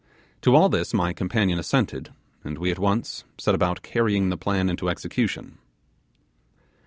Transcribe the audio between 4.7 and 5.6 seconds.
execution.